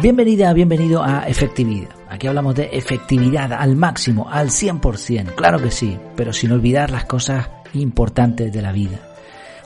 [0.00, 1.88] Bienvenida, bienvenido a Efectividad.
[2.08, 7.04] Aquí hablamos de efectividad al máximo, al 100%, claro que sí, pero sin olvidar las
[7.04, 9.00] cosas importantes de la vida.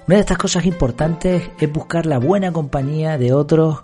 [0.07, 3.83] Una de estas cosas importantes es buscar la buena compañía de otros,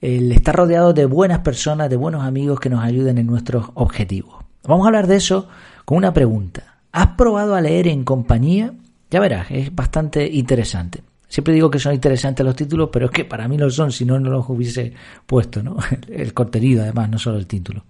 [0.00, 4.44] el estar rodeado de buenas personas, de buenos amigos que nos ayuden en nuestros objetivos.
[4.68, 5.48] Vamos a hablar de eso
[5.84, 6.78] con una pregunta.
[6.92, 8.72] ¿Has probado a leer en compañía?
[9.10, 11.02] Ya verás, es bastante interesante.
[11.28, 14.04] Siempre digo que son interesantes los títulos, pero es que para mí lo son, si
[14.04, 14.92] no, no los hubiese
[15.26, 15.76] puesto, ¿no?
[16.08, 17.84] El contenido, además, no solo el título.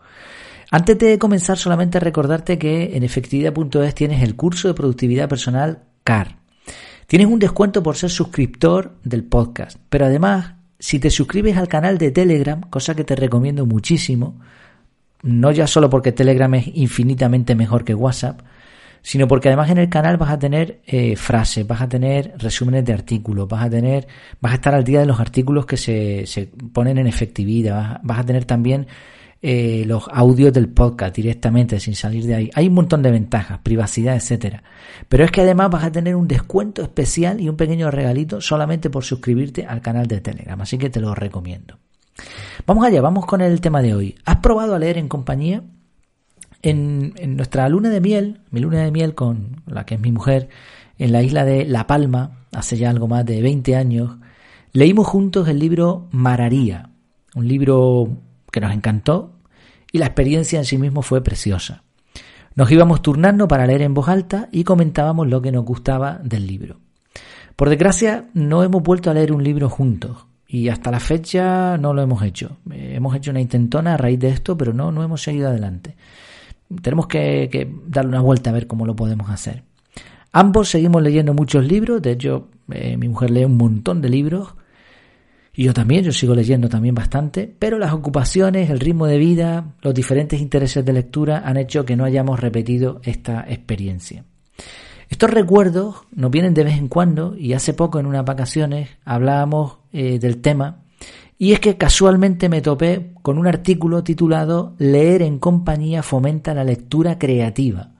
[0.71, 6.37] Antes de comenzar, solamente recordarte que en efectividad.es tienes el curso de productividad personal CAR.
[7.07, 11.97] Tienes un descuento por ser suscriptor del podcast, pero además, si te suscribes al canal
[11.97, 14.39] de Telegram, cosa que te recomiendo muchísimo,
[15.23, 18.43] no ya solo porque Telegram es infinitamente mejor que WhatsApp,
[19.09, 22.85] sino porque además en el canal vas a tener eh, frases, vas a tener resúmenes
[22.85, 24.07] de artículos, vas a tener,
[24.39, 28.19] vas a estar al día de los artículos que se, se ponen en efectividad, vas,
[28.19, 28.87] a tener también
[29.41, 32.51] eh, los audios del podcast directamente sin salir de ahí.
[32.53, 34.63] Hay un montón de ventajas, privacidad, etcétera.
[35.09, 38.91] Pero es que además vas a tener un descuento especial y un pequeño regalito solamente
[38.91, 41.79] por suscribirte al canal de Telegram, así que te lo recomiendo.
[42.67, 44.17] Vamos allá, vamos con el tema de hoy.
[44.27, 45.63] ¿Has probado a leer en compañía?
[46.63, 50.49] En, nuestra luna de miel, mi luna de miel con la que es mi mujer,
[50.99, 54.17] en la isla de La Palma, hace ya algo más de 20 años,
[54.73, 56.91] leímos juntos el libro Mararía,
[57.35, 58.09] un libro
[58.51, 59.35] que nos encantó
[59.93, 61.85] y la experiencia en sí mismo fue preciosa.
[62.57, 66.49] Nos íbamos turnando para leer en voz alta y comentábamos lo que nos gustaba del
[66.49, 66.81] libro.
[67.55, 71.95] Por desgracia, no hemos vuelto a leer un libro juntos y hasta la fecha no
[71.95, 72.57] lo hemos hecho.
[72.73, 75.95] Eh, hemos hecho una intentona a raíz de esto, pero no, no hemos seguido adelante
[76.83, 79.63] tenemos que, darle una vuelta a ver cómo lo podemos hacer.
[80.33, 84.55] Ambos seguimos leyendo muchos libros, de hecho eh, mi mujer lee un montón de libros
[85.55, 89.75] y yo también, yo sigo leyendo también bastante, pero las ocupaciones, el ritmo de vida,
[89.83, 94.25] los diferentes intereses de lectura han hecho que no hayamos repetido esta experiencia.
[95.09, 99.79] Estos recuerdos nos vienen de vez en cuando y hace poco en unas vacaciones hablábamos
[99.93, 100.83] eh, del tema
[101.39, 106.65] y es que casualmente me topé con un artículo titulado Leer en compañía fomenta la
[106.65, 107.93] lectura creativa.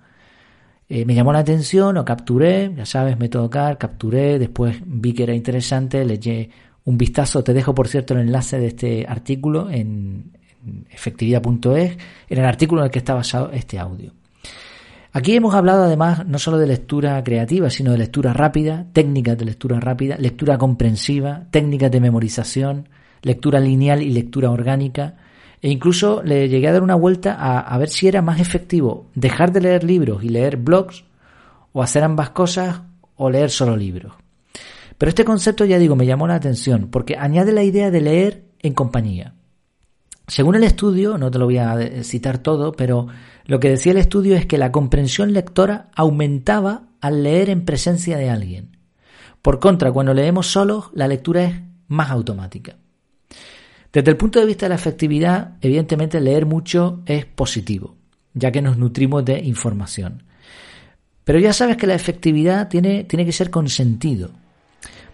[0.89, 5.23] Eh, me llamó la atención, lo capturé, ya sabes, método CAR, capturé, después vi que
[5.23, 6.51] era interesante, le
[6.85, 10.33] un vistazo, te dejo por cierto el enlace de este artículo en,
[10.67, 11.99] en efectividad.es,
[12.29, 14.15] en el artículo en el que está basado este audio.
[15.13, 19.45] Aquí hemos hablado además no solo de lectura creativa, sino de lectura rápida, técnicas de
[19.45, 22.89] lectura rápida, lectura comprensiva, técnicas de memorización,
[23.23, 25.17] lectura lineal y lectura orgánica,
[25.61, 29.53] e incluso le llegué a dar una vuelta a, ver si era más efectivo dejar
[29.53, 31.05] de leer libros y leer blogs,
[31.73, 32.83] o hacer ambas cosas,
[33.17, 34.15] o leer solo libros.
[34.97, 38.45] Pero este concepto, ya digo, me llamó la atención, porque añade la idea de leer
[38.61, 39.35] en compañía.
[40.27, 43.07] Según el estudio, no te lo voy a citar todo, pero
[43.47, 48.19] lo que decía el estudio es que la comprensión lectora aumentaba al leer en presencia
[48.19, 48.77] de alguien.
[49.41, 51.55] Por contra, cuando leemos solos, la lectura es
[51.87, 52.77] más automática.
[53.93, 57.97] Desde el punto de vista de la efectividad, evidentemente leer mucho es positivo,
[58.35, 60.25] ya que nos nutrimos de información.
[61.25, 64.31] Pero ya sabes que la efectividad tiene, tiene que ser con sentido.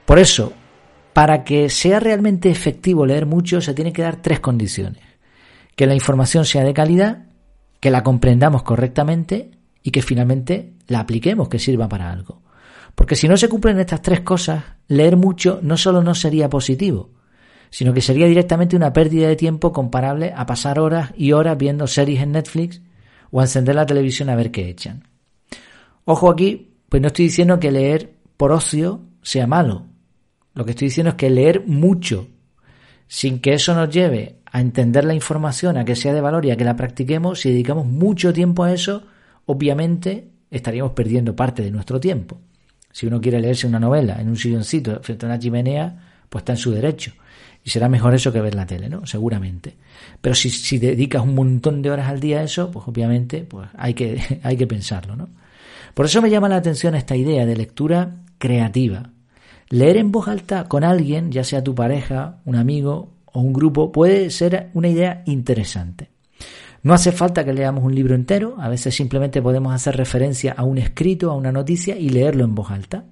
[0.05, 0.53] Por eso,
[1.13, 5.03] para que sea realmente efectivo leer mucho, se tienen que dar tres condiciones.
[5.77, 7.27] Que la información sea de calidad,
[7.81, 9.53] que la comprendamos correctamente
[9.83, 12.43] y que finalmente la apliquemos, que sirva para algo.
[12.95, 17.11] Porque si no se cumplen estas tres cosas, leer mucho no solo no sería positivo,
[17.75, 21.89] sino que sería directamente una pérdida de tiempo comparable a pasar horas y horas viendo
[21.89, 22.81] series en Netflix
[23.33, 25.03] o encender la televisión a ver qué echan.
[26.05, 29.87] Ojo aquí, pues no estoy diciendo que leer por ocio sea malo.
[30.55, 32.29] Lo que estoy diciendo es que leer mucho,
[33.09, 36.53] sin que eso nos lleve a entender la información, a que sea de valor y
[36.53, 39.03] a que la practiquemos, si dedicamos mucho tiempo a eso,
[39.47, 42.39] obviamente estaríamos perdiendo parte de nuestro tiempo.
[42.93, 46.53] Si uno quiere leerse una novela en un silloncito frente a una chimenea, pues está
[46.53, 47.15] en su derecho.
[47.65, 49.07] Y será mejor eso que ver la tele, ¿no?
[49.07, 49.75] Seguramente.
[50.21, 53.69] Pero si, si dedicas un montón de horas al día a eso, pues obviamente pues
[53.77, 55.31] hay, que, hay que pensarlo, ¿no?
[55.95, 59.11] Por eso me llama la atención esta idea de lectura creativa.
[59.71, 63.91] Leer en voz alta con alguien, ya sea tu pareja, un amigo o un grupo,
[63.93, 66.11] puede ser una idea interesante.
[66.83, 70.65] No hace falta que leamos un libro entero, a veces simplemente podemos hacer referencia a
[70.65, 73.05] un escrito, a una noticia y leerlo en voz alta.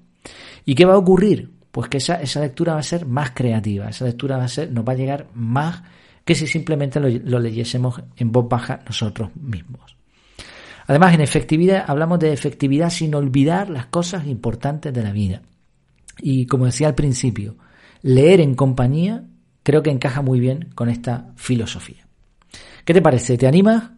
[0.66, 1.50] ¿Y qué va a ocurrir?
[1.72, 4.70] Pues que esa, esa lectura va a ser más creativa, esa lectura va a ser,
[4.70, 5.82] nos va a llegar más
[6.24, 9.96] que si simplemente lo, leyésemos en voz baja nosotros mismos.
[10.86, 15.42] Además, en efectividad hablamos de efectividad sin olvidar las cosas importantes de la vida.
[16.20, 17.56] Y como decía al principio,
[18.02, 19.24] leer en compañía
[19.62, 22.06] creo que encaja muy bien con esta filosofía.
[22.84, 23.38] ¿Qué te parece?
[23.38, 23.90] ¿Te animas?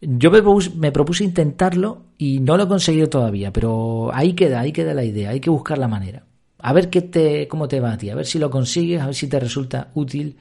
[0.00, 4.94] Yo me propuse, intentarlo y no lo he conseguido todavía, pero ahí queda, ahí queda
[4.94, 6.24] la idea, hay que buscar la manera.
[6.62, 9.06] A ver qué te, cómo te va a ti, a ver si lo consigues, a
[9.06, 10.36] ver si te resulta útil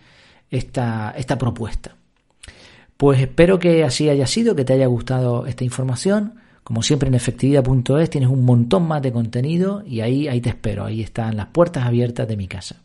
[0.50, 1.96] esta, esta propuesta.
[2.98, 6.36] Pues espero que así haya sido, que te haya gustado esta información.
[6.64, 10.86] Como siempre en efectividad.es tienes un montón más de contenido y ahí, ahí te espero,
[10.86, 12.76] ahí están las puertas abiertas de mi casa.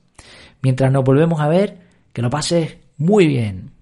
[0.62, 1.78] Mientras nos volvemos a ver,
[2.12, 3.72] que lo pases muy bien.